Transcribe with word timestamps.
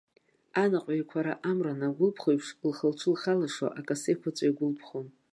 Анаҟә 0.63 0.91
еиқәара 0.93 1.33
амра 1.49 1.71
анагәылԥхо 1.75 2.29
еиԥш, 2.31 2.47
лхы-лҿы 2.69 3.09
лхалашо, 3.13 3.67
акасы 3.79 4.07
еиқәаҵәа 4.09 4.45
иагәылԥхон. 4.45 5.05